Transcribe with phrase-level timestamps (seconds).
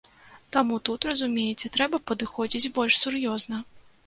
[0.55, 3.63] Таму тут, разумееце, трэба падыходзіць больш сур'ёзна.